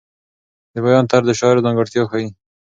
[0.73, 2.27] د بیان طرز د شاعر ځانګړتیا ښیي.